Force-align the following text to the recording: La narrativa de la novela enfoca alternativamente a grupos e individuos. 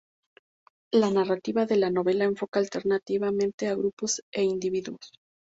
La 0.91 1.11
narrativa 1.11 1.67
de 1.67 1.75
la 1.77 1.91
novela 1.91 2.23
enfoca 2.25 2.59
alternativamente 2.59 3.67
a 3.67 3.75
grupos 3.75 4.23
e 4.31 4.41
individuos. 4.41 5.11